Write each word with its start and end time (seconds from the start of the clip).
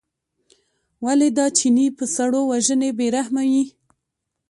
ولې 1.05 1.29
دا 1.37 1.45
چینی 1.57 1.87
په 1.97 2.03
سړو 2.15 2.41
وژنې 2.51 2.89
بې 2.97 3.07
رحمه 3.15 3.43
یې. 3.51 3.63